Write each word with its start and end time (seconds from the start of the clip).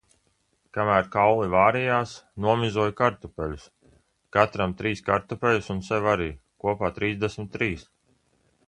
Kamēr 0.75 1.09
kauli 1.15 1.49
vārījās, 1.55 2.13
nomizoju 2.45 2.95
kartupeļus, 3.03 3.69
katram 4.39 4.75
trīs 4.81 5.07
kartupeļus 5.11 5.71
un 5.77 5.87
sev 5.91 6.11
arī, 6.17 6.33
kopā 6.67 6.95
trīsdesmit 6.99 7.55
trīs. 7.61 7.89